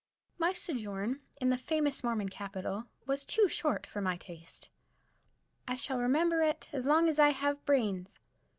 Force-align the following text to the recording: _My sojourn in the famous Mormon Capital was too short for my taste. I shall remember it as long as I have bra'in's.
_My 0.39 0.51
sojourn 0.51 1.21
in 1.39 1.49
the 1.49 1.59
famous 1.59 2.03
Mormon 2.03 2.29
Capital 2.29 2.85
was 3.05 3.23
too 3.23 3.47
short 3.47 3.85
for 3.85 4.01
my 4.01 4.17
taste. 4.17 4.69
I 5.67 5.75
shall 5.75 5.99
remember 5.99 6.41
it 6.41 6.67
as 6.73 6.87
long 6.87 7.07
as 7.07 7.19
I 7.19 7.29
have 7.29 7.63
bra'in's. 7.67 8.19